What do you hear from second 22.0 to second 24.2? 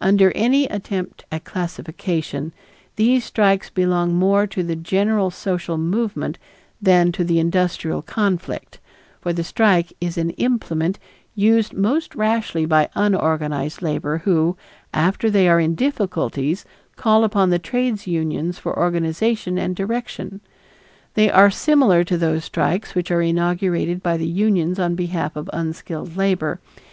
to those strikes which are inaugurated by